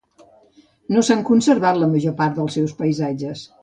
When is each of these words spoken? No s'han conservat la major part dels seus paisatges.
No 0.95 1.03
s'han 1.09 1.23
conservat 1.29 1.79
la 1.85 1.93
major 1.95 2.19
part 2.25 2.41
dels 2.43 2.61
seus 2.61 2.79
paisatges. 2.85 3.51